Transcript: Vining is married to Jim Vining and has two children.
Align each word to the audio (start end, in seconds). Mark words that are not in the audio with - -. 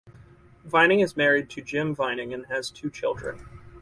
Vining 0.65 0.99
is 1.01 1.15
married 1.15 1.47
to 1.51 1.61
Jim 1.61 1.93
Vining 1.93 2.33
and 2.33 2.47
has 2.47 2.71
two 2.71 2.89
children. 2.89 3.39